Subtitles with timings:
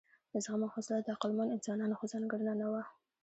[0.43, 2.83] زغم او حوصله د عقلمنو انسانانو ښه ځانګړنه نه وه.